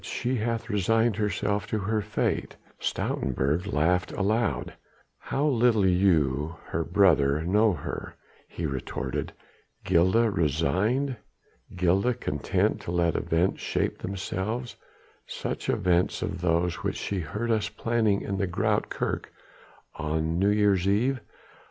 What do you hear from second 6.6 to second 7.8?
her own brother know